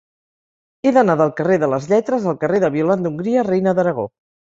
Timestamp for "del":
1.19-1.33